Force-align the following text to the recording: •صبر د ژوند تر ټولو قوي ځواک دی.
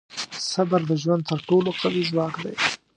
•صبر 0.51 0.81
د 0.89 0.91
ژوند 1.03 1.23
تر 1.29 1.39
ټولو 1.47 1.69
قوي 1.81 2.03
ځواک 2.09 2.35
دی. 2.43 2.53